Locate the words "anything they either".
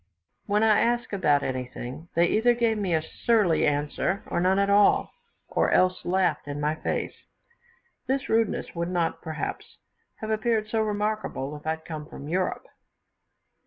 1.43-2.55